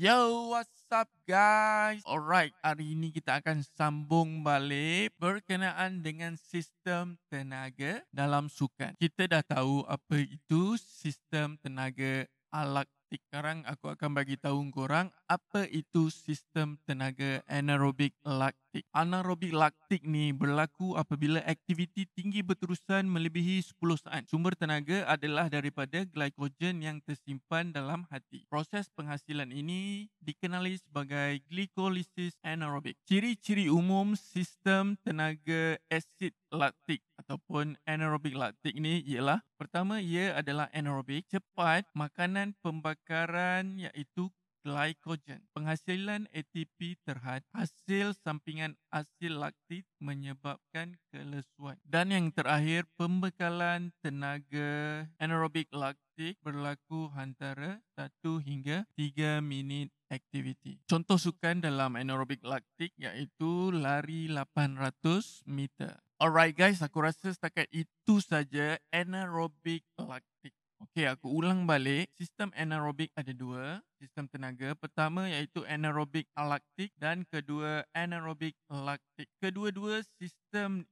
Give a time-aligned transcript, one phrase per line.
[0.00, 2.00] Yo, what's up guys?
[2.08, 8.96] Alright, hari ini kita akan sambung balik berkenaan dengan sistem tenaga dalam sukan.
[8.96, 12.99] Kita dah tahu apa itu sistem tenaga alaktik.
[13.10, 18.86] Sekarang aku akan bagi tahu korang apa itu sistem tenaga anaerobik laktik.
[18.94, 24.30] Anaerobik laktik ni berlaku apabila aktiviti tinggi berterusan melebihi 10 saat.
[24.30, 28.46] Sumber tenaga adalah daripada glikogen yang tersimpan dalam hati.
[28.46, 32.94] Proses penghasilan ini dikenali sebagai glikolisis anaerobik.
[33.10, 41.30] Ciri-ciri umum sistem tenaga asid laktik ataupun anaerobik laktik ni ialah pertama ia adalah anaerobik
[41.30, 44.34] cepat makanan pembakaran iaitu
[44.66, 45.38] glycogen.
[45.54, 51.78] Penghasilan ATP terhad hasil sampingan asil laktik menyebabkan kelesuan.
[51.86, 58.10] Dan yang terakhir, pembekalan tenaga anaerobik laktik berlaku antara 1
[58.42, 60.82] hingga 3 minit aktiviti.
[60.90, 66.09] Contoh sukan dalam anaerobik laktik iaitu lari 800 meter.
[66.20, 70.52] Alright guys, aku rasa setakat itu saja anaerobik laktik.
[70.84, 72.12] Okey, aku ulang balik.
[72.12, 74.76] Sistem anaerobik ada dua sistem tenaga.
[74.76, 79.32] Pertama iaitu anaerobik alaktik dan kedua anaerobik laktik.
[79.40, 80.39] Kedua-dua sistem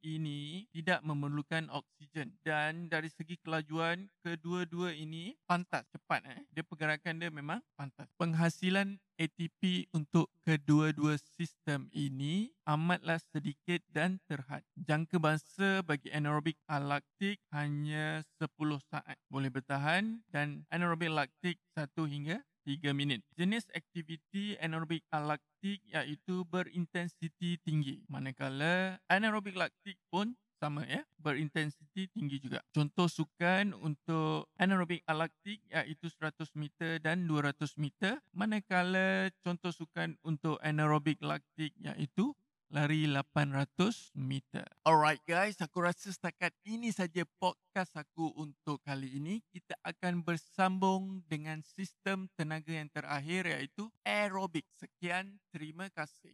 [0.07, 6.47] ini tidak memerlukan oksigen dan dari segi kelajuan kedua-dua ini pantas cepat eh.
[6.55, 8.07] Dia pergerakan dia memang pantas.
[8.15, 14.63] Penghasilan ATP untuk kedua-dua sistem ini amatlah sedikit dan terhad.
[14.79, 18.55] Jangka masa bagi anaerobik alaktik hanya 10
[18.87, 22.39] saat boleh bertahan dan anaerobik laktik 1 hingga
[22.69, 23.25] 3 minit.
[23.33, 28.05] Jenis aktiviti anaerobik laktik iaitu berintensiti tinggi.
[28.13, 32.61] Manakala anaerobik laktik pun sama ya, berintensiti tinggi juga.
[32.75, 38.21] Contoh sukan untuk anaerobik laktik iaitu 100 meter dan 200 meter.
[38.37, 42.37] Manakala contoh sukan untuk anaerobik laktik iaitu
[42.69, 44.67] lari 800 meter.
[44.85, 49.41] Alright guys, aku rasa setakat ini saja podcast aku untuk kali ini.
[49.49, 54.69] Kita akan bersambung dengan sistem tenaga yang terakhir iaitu aerobik.
[54.77, 56.27] Sekian, terima kasih.